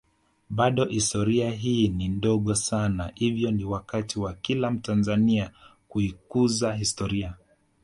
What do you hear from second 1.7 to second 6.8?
ni ndogo sana hivyo ni wakati wa kila mtanzania kuikuza